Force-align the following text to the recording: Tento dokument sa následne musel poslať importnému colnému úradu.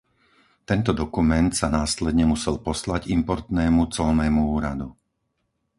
Tento 0.69 0.91
dokument 1.01 1.47
sa 1.59 1.67
následne 1.79 2.25
musel 2.33 2.55
poslať 2.67 3.01
importnému 3.17 3.81
colnému 3.95 4.41
úradu. 4.57 4.87